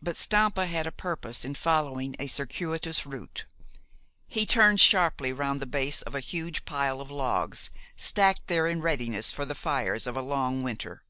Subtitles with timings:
[0.00, 3.44] But Stampa had a purpose in following a circuitous route.
[4.26, 8.80] He turned sharply round the base of a huge pile of logs, stacked there in
[8.80, 11.04] readiness for the fires of a long winter.